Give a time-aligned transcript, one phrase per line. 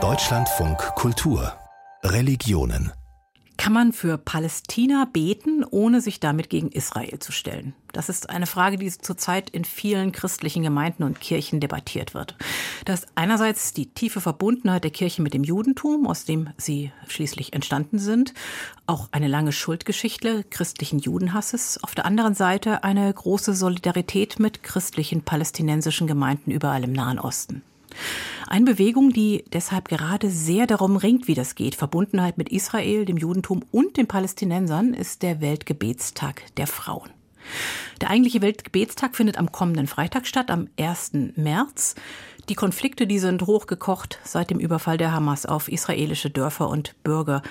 [0.00, 1.52] Deutschlandfunk Kultur
[2.04, 2.92] Religionen
[3.56, 7.74] kann man für Palästina beten, ohne sich damit gegen Israel zu stellen?
[7.92, 12.36] Das ist eine Frage, die zurzeit in vielen christlichen Gemeinden und Kirchen debattiert wird.
[12.84, 17.52] Das ist einerseits die tiefe Verbundenheit der Kirche mit dem Judentum, aus dem sie schließlich
[17.52, 18.32] entstanden sind,
[18.86, 25.22] auch eine lange Schuldgeschichte christlichen Judenhasses, auf der anderen Seite eine große Solidarität mit christlichen
[25.22, 27.62] palästinensischen Gemeinden überall im Nahen Osten.
[28.46, 31.74] Eine Bewegung, die deshalb gerade sehr darum ringt, wie das geht.
[31.74, 37.10] Verbundenheit mit Israel, dem Judentum und den Palästinensern ist der Weltgebetstag der Frauen.
[38.00, 41.12] Der eigentliche Weltgebetstag findet am kommenden Freitag statt, am 1.
[41.36, 41.94] März.
[42.48, 47.42] Die Konflikte, die sind hochgekocht seit dem Überfall der Hamas auf israelische Dörfer und Bürger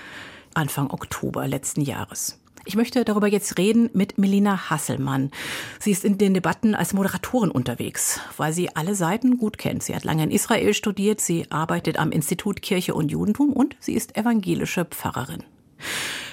[0.53, 2.39] Anfang Oktober letzten Jahres.
[2.67, 5.31] Ich möchte darüber jetzt reden mit Melina Hasselmann.
[5.79, 9.83] Sie ist in den Debatten als Moderatorin unterwegs, weil sie alle Seiten gut kennt.
[9.83, 13.93] Sie hat lange in Israel studiert, sie arbeitet am Institut Kirche und Judentum und sie
[13.93, 15.45] ist evangelische Pfarrerin.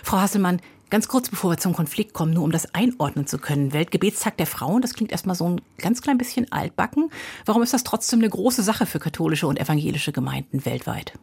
[0.03, 3.73] Frau Hasselmann, Ganz kurz, bevor wir zum Konflikt kommen, nur um das einordnen zu können.
[3.73, 7.11] Weltgebetstag der Frauen, das klingt erstmal so ein ganz klein bisschen altbacken.
[7.47, 11.15] Warum ist das trotzdem eine große Sache für katholische und evangelische Gemeinden weltweit?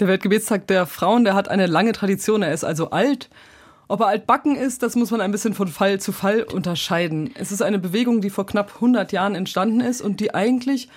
[0.00, 2.42] Der Weltgebetstag der Frauen, der hat eine lange Tradition.
[2.42, 3.30] Er ist also alt.
[3.86, 7.30] Ob er altbacken ist, das muss man ein bisschen von Fall zu Fall unterscheiden.
[7.34, 10.88] Es ist eine Bewegung, die vor knapp 100 Jahren entstanden ist und die eigentlich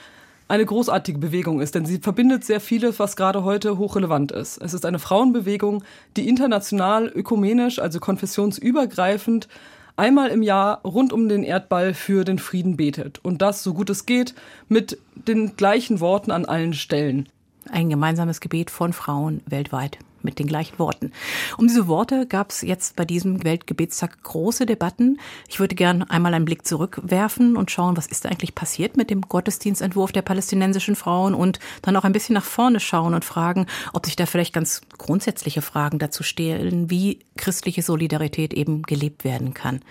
[0.47, 4.57] eine großartige Bewegung ist, denn sie verbindet sehr vieles, was gerade heute hochrelevant ist.
[4.61, 5.83] Es ist eine Frauenbewegung,
[6.15, 9.49] die international, ökumenisch, also konfessionsübergreifend,
[9.97, 13.19] einmal im Jahr rund um den Erdball für den Frieden betet.
[13.23, 14.35] Und das, so gut es geht,
[14.69, 17.27] mit den gleichen Worten an allen Stellen.
[17.69, 21.11] Ein gemeinsames Gebet von Frauen weltweit mit den gleichen Worten.
[21.57, 25.19] Um diese Worte gab es jetzt bei diesem Weltgebetstag große Debatten.
[25.47, 29.21] Ich würde gern einmal einen Blick zurückwerfen und schauen, was ist eigentlich passiert mit dem
[29.21, 34.05] Gottesdienstentwurf der palästinensischen Frauen und dann auch ein bisschen nach vorne schauen und fragen, ob
[34.05, 39.81] sich da vielleicht ganz grundsätzliche Fragen dazu stellen, wie christliche Solidarität eben gelebt werden kann.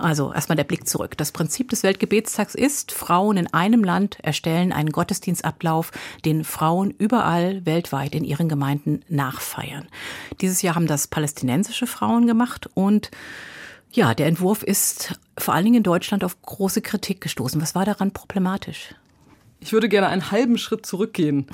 [0.00, 1.16] Also erstmal der Blick zurück.
[1.18, 5.92] Das Prinzip des Weltgebetstags ist, Frauen in einem Land erstellen einen Gottesdienstablauf,
[6.24, 9.88] den Frauen überall weltweit in ihren Gemeinden nachfeiern.
[10.40, 13.10] Dieses Jahr haben das palästinensische Frauen gemacht und
[13.92, 17.60] ja, der Entwurf ist vor allen Dingen in Deutschland auf große Kritik gestoßen.
[17.60, 18.94] Was war daran problematisch?
[19.58, 21.46] Ich würde gerne einen halben Schritt zurückgehen.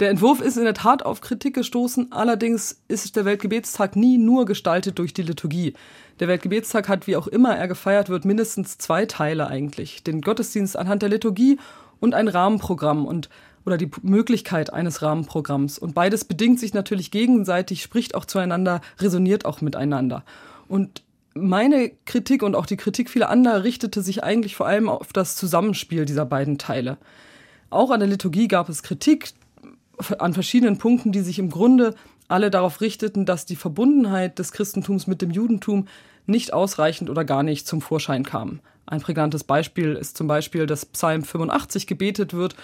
[0.00, 4.44] Der Entwurf ist in der Tat auf Kritik gestoßen, allerdings ist der Weltgebetstag nie nur
[4.44, 5.74] gestaltet durch die Liturgie.
[6.18, 10.02] Der Weltgebetstag hat, wie auch immer er gefeiert wird, mindestens zwei Teile eigentlich.
[10.02, 11.58] Den Gottesdienst anhand der Liturgie
[12.00, 13.28] und ein Rahmenprogramm und
[13.64, 15.78] oder die Möglichkeit eines Rahmenprogramms.
[15.78, 20.24] Und beides bedingt sich natürlich gegenseitig, spricht auch zueinander, resoniert auch miteinander.
[20.68, 21.02] Und
[21.34, 25.36] meine Kritik und auch die Kritik vieler anderer richtete sich eigentlich vor allem auf das
[25.36, 26.98] Zusammenspiel dieser beiden Teile.
[27.70, 29.32] Auch an der Liturgie gab es Kritik,
[30.18, 31.94] an verschiedenen Punkten, die sich im Grunde
[32.28, 35.86] alle darauf richteten, dass die Verbundenheit des Christentums mit dem Judentum
[36.26, 38.60] nicht ausreichend oder gar nicht zum Vorschein kam.
[38.86, 42.54] Ein prägnantes Beispiel ist zum Beispiel, dass Psalm 85 gebetet wird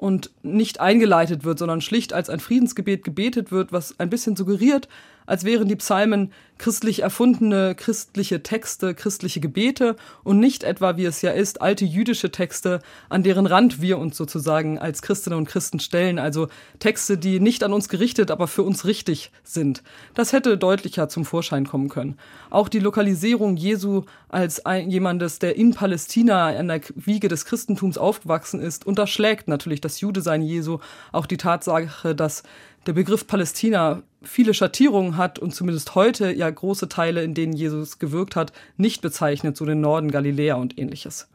[0.00, 4.88] und nicht eingeleitet wird, sondern schlicht als ein Friedensgebet gebetet wird, was ein bisschen suggeriert,
[5.26, 11.22] als wären die Psalmen christlich erfundene christliche Texte, christliche Gebete und nicht etwa, wie es
[11.22, 15.80] ja ist, alte jüdische Texte, an deren Rand wir uns sozusagen als Christinnen und Christen
[15.80, 19.82] stellen, also Texte, die nicht an uns gerichtet, aber für uns richtig sind.
[20.14, 22.18] Das hätte deutlicher zum Vorschein kommen können.
[22.50, 27.96] Auch die Lokalisierung Jesu als ein, jemandes, der in Palästina an der Wiege des Christentums
[27.96, 30.78] aufgewachsen ist, unterschlägt natürlich das Judesein Jesu,
[31.10, 32.44] auch die Tatsache, dass
[32.86, 37.98] der Begriff Palästina viele Schattierungen hat und zumindest heute ja große Teile, in denen Jesus
[37.98, 41.28] gewirkt hat, nicht bezeichnet, so den Norden Galiläa und ähnliches.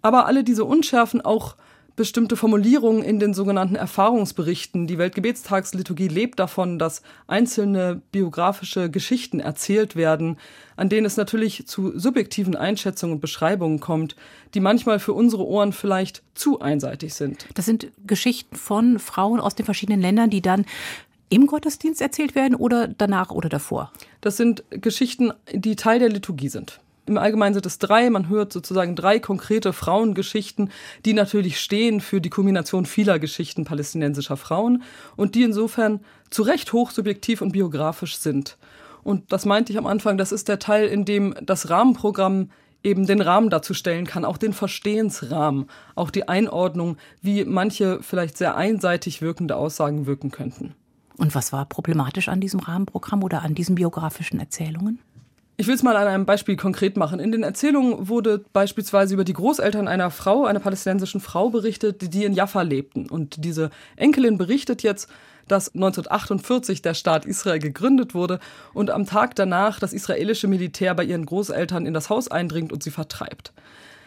[0.00, 1.56] Aber alle diese Unschärfen, auch
[1.96, 4.86] bestimmte Formulierungen in den sogenannten Erfahrungsberichten.
[4.86, 10.38] Die Weltgebetstagsliturgie lebt davon, dass einzelne biografische Geschichten erzählt werden,
[10.76, 14.16] an denen es natürlich zu subjektiven Einschätzungen und Beschreibungen kommt,
[14.54, 17.46] die manchmal für unsere Ohren vielleicht zu einseitig sind.
[17.54, 20.64] Das sind Geschichten von Frauen aus den verschiedenen Ländern, die dann
[21.32, 23.90] im Gottesdienst erzählt werden oder danach oder davor?
[24.20, 26.78] Das sind Geschichten, die Teil der Liturgie sind.
[27.06, 28.08] Im Allgemeinen sind es drei.
[28.10, 30.70] Man hört sozusagen drei konkrete Frauengeschichten,
[31.04, 34.82] die natürlich stehen für die Kombination vieler Geschichten palästinensischer Frauen
[35.16, 36.00] und die insofern
[36.30, 38.56] zu Recht hochsubjektiv und biografisch sind.
[39.02, 42.50] Und das meinte ich am Anfang, das ist der Teil, in dem das Rahmenprogramm
[42.84, 48.36] eben den Rahmen dazu stellen kann, auch den Verstehensrahmen, auch die Einordnung, wie manche vielleicht
[48.36, 50.74] sehr einseitig wirkende Aussagen wirken könnten.
[51.16, 54.98] Und was war problematisch an diesem Rahmenprogramm oder an diesen biografischen Erzählungen?
[55.62, 57.20] Ich will es mal an einem Beispiel konkret machen.
[57.20, 62.24] In den Erzählungen wurde beispielsweise über die Großeltern einer Frau, einer palästinensischen Frau berichtet, die
[62.24, 63.08] in Jaffa lebten.
[63.08, 65.08] Und diese Enkelin berichtet jetzt,
[65.46, 68.40] dass 1948 der Staat Israel gegründet wurde
[68.74, 72.82] und am Tag danach das israelische Militär bei ihren Großeltern in das Haus eindringt und
[72.82, 73.52] sie vertreibt.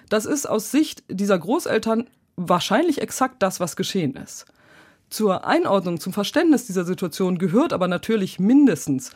[0.10, 4.46] Das ist aus Sicht dieser Großeltern wahrscheinlich exakt das, was geschehen ist.
[5.10, 9.12] Zur Einordnung, zum Verständnis dieser Situation gehört aber natürlich mindestens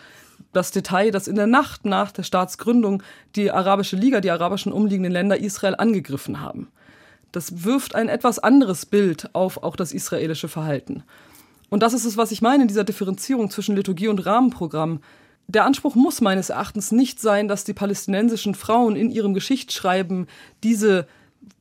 [0.54, 3.04] das Detail, dass in der Nacht nach der Staatsgründung
[3.36, 6.69] die Arabische Liga, die arabischen umliegenden Länder Israel angegriffen haben.
[7.31, 11.04] Das wirft ein etwas anderes Bild auf auch das israelische Verhalten.
[11.69, 15.01] Und das ist es, was ich meine in dieser Differenzierung zwischen Liturgie und Rahmenprogramm.
[15.48, 20.28] Der Anspruch muss meines Erachtens nicht sein, dass die palästinensischen Frauen in ihrem Geschichtsschreiben
[20.63, 21.07] diese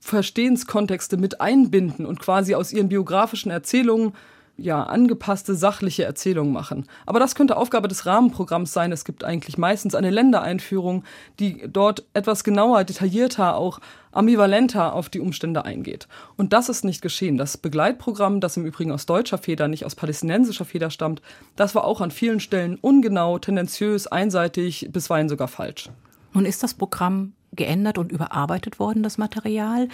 [0.00, 4.12] Verstehenskontexte mit einbinden und quasi aus ihren biografischen Erzählungen
[4.58, 6.86] ja, angepasste sachliche Erzählungen machen.
[7.06, 8.90] Aber das könnte Aufgabe des Rahmenprogramms sein.
[8.90, 11.04] Es gibt eigentlich meistens eine Ländereinführung,
[11.38, 13.78] die dort etwas genauer, detaillierter, auch
[14.10, 16.08] ambivalenter auf die Umstände eingeht.
[16.36, 17.38] Und das ist nicht geschehen.
[17.38, 21.22] Das Begleitprogramm, das im Übrigen aus deutscher Feder, nicht aus palästinensischer Feder stammt,
[21.54, 25.90] das war auch an vielen Stellen ungenau, tendenziös, einseitig, bisweilen sogar falsch.
[26.34, 29.88] Nun ist das Programm geändert und überarbeitet worden, das Material.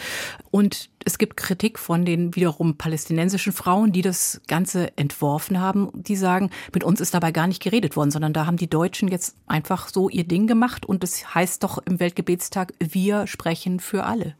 [0.50, 5.90] Und es gibt Kritik von den wiederum palästinensischen Frauen, die das Ganze entworfen haben.
[5.94, 9.08] Die sagen, mit uns ist dabei gar nicht geredet worden, sondern da haben die Deutschen
[9.08, 10.86] jetzt einfach so ihr Ding gemacht.
[10.86, 14.34] Und es das heißt doch im Weltgebetstag, wir sprechen für alle.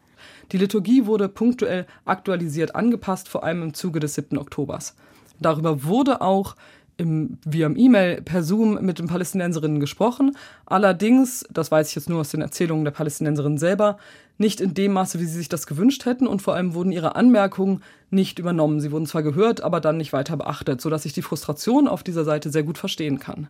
[0.53, 4.39] Die Liturgie wurde punktuell aktualisiert, angepasst, vor allem im Zuge des 7.
[4.39, 4.95] Oktobers.
[5.41, 6.57] Darüber wurde auch
[6.97, 10.37] im, via E-Mail per Zoom mit den Palästinenserinnen gesprochen.
[10.67, 13.99] Allerdings, das weiß ich jetzt nur aus den Erzählungen der Palästinenserinnen selber,
[14.39, 17.15] nicht in dem Maße, wie sie sich das gewünscht hätten und vor allem wurden ihre
[17.17, 18.81] Anmerkungen nicht übernommen.
[18.81, 22.25] Sie wurden zwar gehört, aber dann nicht weiter beachtet, sodass ich die Frustration auf dieser
[22.25, 23.49] Seite sehr gut verstehen kann.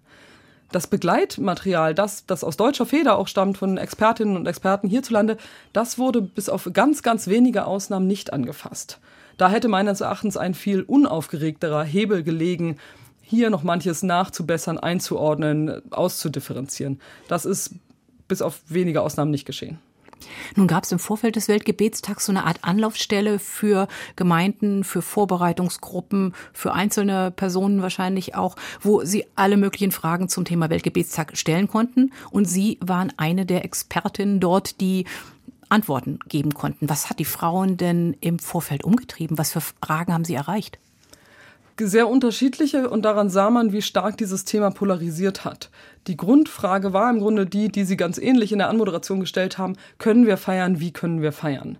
[0.73, 5.37] Das Begleitmaterial, das, das aus deutscher Feder auch stammt von Expertinnen und Experten hierzulande,
[5.73, 8.99] das wurde bis auf ganz, ganz wenige Ausnahmen nicht angefasst.
[9.37, 12.76] Da hätte meines Erachtens ein viel unaufgeregterer Hebel gelegen,
[13.24, 17.00] hier noch manches nachzubessern, einzuordnen, auszudifferenzieren.
[17.28, 17.74] Das ist
[18.28, 19.78] bis auf wenige Ausnahmen nicht geschehen.
[20.56, 26.34] Nun gab es im Vorfeld des Weltgebetstags so eine Art Anlaufstelle für Gemeinden, für Vorbereitungsgruppen,
[26.52, 32.12] für einzelne Personen wahrscheinlich auch, wo sie alle möglichen Fragen zum Thema Weltgebetstag stellen konnten.
[32.30, 35.04] Und Sie waren eine der Expertinnen dort, die
[35.68, 36.88] Antworten geben konnten.
[36.88, 39.38] Was hat die Frauen denn im Vorfeld umgetrieben?
[39.38, 40.78] Was für Fragen haben Sie erreicht?
[41.78, 45.70] Sehr unterschiedliche und daran sah man, wie stark dieses Thema polarisiert hat.
[46.06, 49.74] Die Grundfrage war im Grunde die, die Sie ganz ähnlich in der Anmoderation gestellt haben,
[49.98, 51.78] können wir feiern, wie können wir feiern?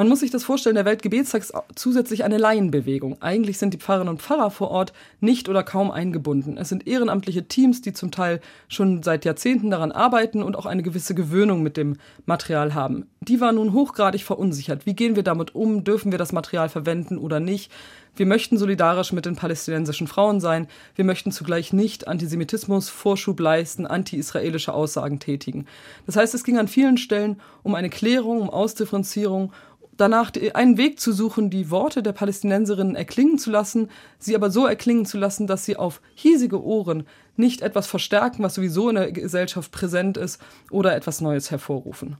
[0.00, 3.20] Man muss sich das vorstellen, der Weltgebetstag ist zusätzlich eine Laienbewegung.
[3.20, 6.56] Eigentlich sind die Pfarrerinnen und Pfarrer vor Ort nicht oder kaum eingebunden.
[6.56, 10.82] Es sind ehrenamtliche Teams, die zum Teil schon seit Jahrzehnten daran arbeiten und auch eine
[10.82, 13.10] gewisse Gewöhnung mit dem Material haben.
[13.20, 14.86] Die waren nun hochgradig verunsichert.
[14.86, 15.84] Wie gehen wir damit um?
[15.84, 17.70] Dürfen wir das Material verwenden oder nicht?
[18.16, 20.66] Wir möchten solidarisch mit den palästinensischen Frauen sein.
[20.94, 25.66] Wir möchten zugleich nicht Antisemitismus Vorschub leisten, anti-israelische Aussagen tätigen.
[26.06, 29.52] Das heißt, es ging an vielen Stellen um eine Klärung, um Ausdifferenzierung
[30.00, 34.66] danach einen Weg zu suchen, die Worte der Palästinenserinnen erklingen zu lassen, sie aber so
[34.66, 37.04] erklingen zu lassen, dass sie auf hiesige Ohren
[37.36, 40.40] nicht etwas verstärken, was sowieso in der Gesellschaft präsent ist,
[40.70, 42.16] oder etwas Neues hervorrufen.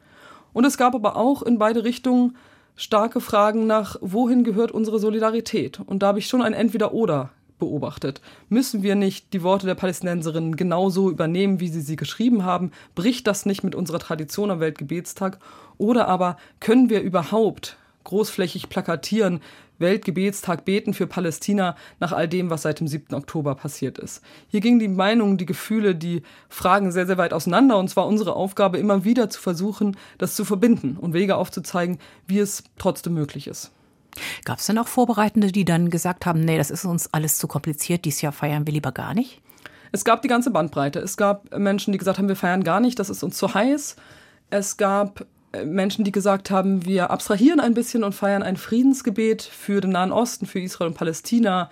[0.53, 2.37] Und es gab aber auch in beide Richtungen
[2.81, 5.81] starke Fragen nach, wohin gehört unsere Solidarität?
[5.85, 7.29] Und da habe ich schon ein Entweder-Oder
[7.59, 8.23] beobachtet.
[8.49, 12.72] Müssen wir nicht die Worte der Palästinenserinnen genauso übernehmen, wie sie sie geschrieben haben?
[12.94, 15.39] Bricht das nicht mit unserer Tradition am Weltgebetstag?
[15.77, 19.41] Oder aber können wir überhaupt großflächig plakatieren,
[19.81, 23.15] Weltgebetstag beten für Palästina nach all dem, was seit dem 7.
[23.15, 24.22] Oktober passiert ist.
[24.49, 28.34] Hier gingen die Meinungen, die Gefühle, die Fragen sehr, sehr weit auseinander und zwar unsere
[28.34, 33.46] Aufgabe, immer wieder zu versuchen, das zu verbinden und Wege aufzuzeigen, wie es trotzdem möglich
[33.46, 33.72] ist.
[34.44, 37.46] Gab es denn auch Vorbereitende, die dann gesagt haben, nee, das ist uns alles zu
[37.49, 39.41] kompliziert, dieses Jahr feiern wir lieber gar nicht?
[39.93, 41.01] Es gab die ganze Bandbreite.
[41.01, 43.96] Es gab Menschen, die gesagt haben, wir feiern gar nicht, das ist uns zu heiß.
[44.51, 45.27] Es gab
[45.65, 50.13] Menschen, die gesagt haben, wir abstrahieren ein bisschen und feiern ein Friedensgebet für den Nahen
[50.13, 51.71] Osten, für Israel und Palästina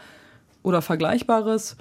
[0.62, 1.76] oder Vergleichbares.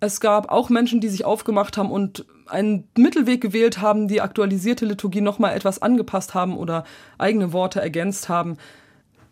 [0.00, 4.84] Es gab auch Menschen, die sich aufgemacht haben und einen Mittelweg gewählt haben, die aktualisierte
[4.84, 6.84] Liturgie nochmal etwas angepasst haben oder
[7.18, 8.56] eigene Worte ergänzt haben.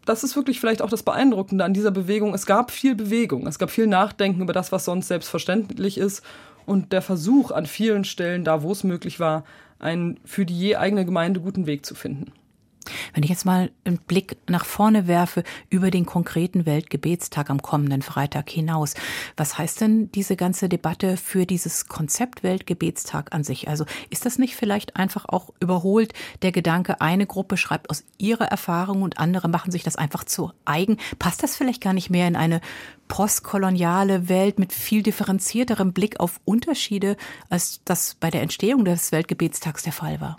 [0.07, 2.33] Das ist wirklich vielleicht auch das Beeindruckende an dieser Bewegung.
[2.33, 6.23] Es gab viel Bewegung, es gab viel Nachdenken über das, was sonst selbstverständlich ist
[6.65, 9.45] und der Versuch an vielen Stellen, da wo es möglich war,
[9.79, 12.33] einen für die je eigene Gemeinde guten Weg zu finden.
[13.15, 18.03] Wenn ich jetzt mal einen Blick nach vorne werfe über den konkreten Weltgebetstag am kommenden
[18.03, 18.95] Freitag hinaus,
[19.37, 23.69] was heißt denn diese ganze Debatte für dieses Konzept Weltgebetstag an sich?
[23.69, 28.47] Also ist das nicht vielleicht einfach auch überholt der Gedanke, eine Gruppe schreibt aus ihrer
[28.47, 30.99] Erfahrung und andere machen sich das einfach zu eigen?
[31.19, 32.61] Passt das vielleicht gar nicht mehr in eine
[33.09, 37.17] postkoloniale Welt mit viel differenzierterem Blick auf Unterschiede,
[37.49, 40.37] als das bei der Entstehung des Weltgebetstags der Fall war?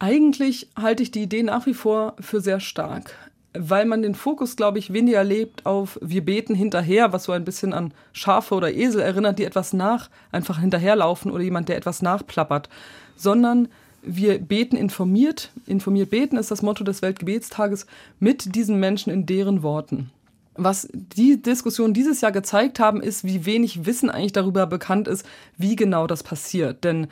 [0.00, 3.14] Eigentlich halte ich die Idee nach wie vor für sehr stark,
[3.52, 7.44] weil man den Fokus, glaube ich, weniger lebt auf wir beten hinterher, was so ein
[7.44, 12.00] bisschen an Schafe oder Esel erinnert, die etwas nach einfach hinterherlaufen oder jemand, der etwas
[12.00, 12.70] nachplappert,
[13.14, 13.68] sondern
[14.02, 15.50] wir beten informiert.
[15.66, 17.84] Informiert beten ist das Motto des Weltgebetstages
[18.18, 20.10] mit diesen Menschen in deren Worten.
[20.54, 25.26] Was die Diskussion dieses Jahr gezeigt haben, ist, wie wenig Wissen eigentlich darüber bekannt ist,
[25.58, 26.84] wie genau das passiert.
[26.84, 27.08] Denn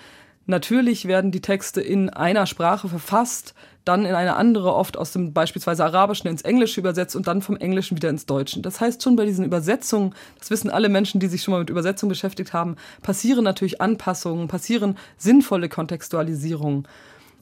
[0.51, 5.35] Natürlich werden die Texte in einer Sprache verfasst, dann in eine andere, oft aus dem
[5.35, 8.63] beispielsweise Arabischen ins Englische übersetzt und dann vom Englischen wieder ins Deutsche.
[8.63, 11.69] Das heißt, schon bei diesen Übersetzungen, das wissen alle Menschen, die sich schon mal mit
[11.69, 16.89] Übersetzung beschäftigt haben, passieren natürlich Anpassungen, passieren sinnvolle Kontextualisierungen.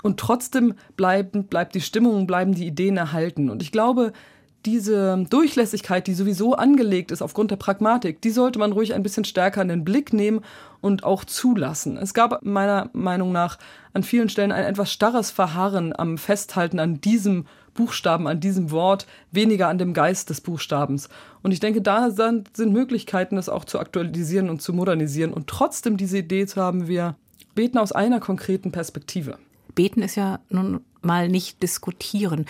[0.03, 3.51] Und trotzdem bleiben, bleibt die Stimmung, bleiben die Ideen erhalten.
[3.51, 4.13] Und ich glaube,
[4.65, 9.25] diese Durchlässigkeit, die sowieso angelegt ist aufgrund der Pragmatik, die sollte man ruhig ein bisschen
[9.25, 10.41] stärker in den Blick nehmen
[10.81, 11.97] und auch zulassen.
[11.97, 13.59] Es gab meiner Meinung nach
[13.93, 19.07] an vielen Stellen ein etwas starres Verharren am Festhalten an diesem Buchstaben, an diesem Wort,
[19.31, 21.09] weniger an dem Geist des Buchstabens.
[21.43, 25.97] Und ich denke, da sind Möglichkeiten, das auch zu aktualisieren und zu modernisieren und trotzdem
[25.97, 27.15] diese Idee zu haben, wir
[27.55, 29.39] beten aus einer konkreten Perspektive.
[29.75, 32.47] Beten ist ja nun mal nicht diskutieren.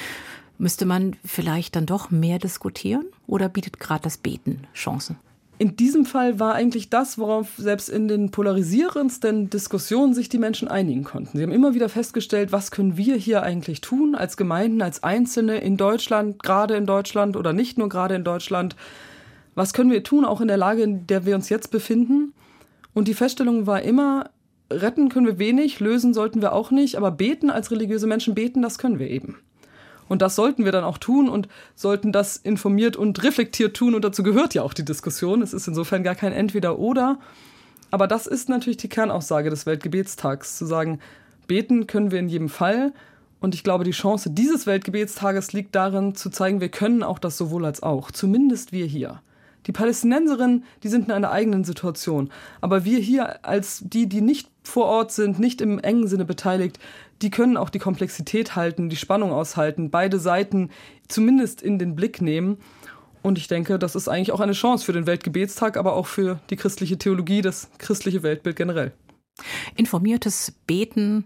[0.58, 5.16] Müsste man vielleicht dann doch mehr diskutieren oder bietet gerade das Beten Chancen?
[5.58, 10.68] In diesem Fall war eigentlich das, worauf selbst in den polarisierendsten Diskussionen sich die Menschen
[10.68, 11.38] einigen konnten.
[11.38, 15.58] Sie haben immer wieder festgestellt, was können wir hier eigentlich tun als Gemeinden, als Einzelne
[15.58, 18.76] in Deutschland, gerade in Deutschland oder nicht nur gerade in Deutschland.
[19.54, 22.34] Was können wir tun, auch in der Lage, in der wir uns jetzt befinden?
[22.92, 24.28] Und die Feststellung war immer,
[24.70, 28.60] retten können wir wenig, lösen sollten wir auch nicht, aber beten als religiöse Menschen beten,
[28.60, 29.36] das können wir eben.
[30.08, 33.94] Und das sollten wir dann auch tun und sollten das informiert und reflektiert tun.
[33.94, 35.42] Und dazu gehört ja auch die Diskussion.
[35.42, 37.18] Es ist insofern gar kein Entweder-Oder.
[37.90, 41.00] Aber das ist natürlich die Kernaussage des Weltgebetstags, zu sagen,
[41.46, 42.92] beten können wir in jedem Fall.
[43.40, 47.36] Und ich glaube, die Chance dieses Weltgebetstages liegt darin, zu zeigen, wir können auch das
[47.36, 48.10] sowohl als auch.
[48.10, 49.20] Zumindest wir hier.
[49.66, 52.30] Die Palästinenserinnen, die sind in einer eigenen Situation.
[52.60, 56.78] Aber wir hier als die, die nicht vor Ort sind, nicht im engen Sinne beteiligt,
[57.22, 60.70] die können auch die Komplexität halten, die Spannung aushalten, beide Seiten
[61.08, 62.58] zumindest in den Blick nehmen.
[63.22, 66.38] Und ich denke, das ist eigentlich auch eine Chance für den Weltgebetstag, aber auch für
[66.50, 68.92] die christliche Theologie, das christliche Weltbild generell.
[69.74, 71.24] Informiertes Beten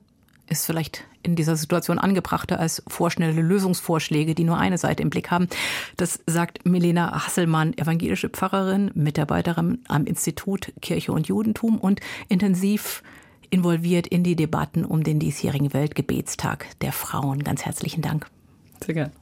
[0.48, 5.30] ist vielleicht in dieser Situation angebrachter als vorschnelle Lösungsvorschläge, die nur eine Seite im Blick
[5.30, 5.48] haben.
[5.96, 13.02] Das sagt Milena Hasselmann, evangelische Pfarrerin, Mitarbeiterin am Institut Kirche und Judentum und intensiv
[13.50, 17.42] involviert in die Debatten um den diesjährigen Weltgebetstag der Frauen.
[17.42, 18.26] Ganz herzlichen Dank.
[18.84, 19.12] Sehr gerne.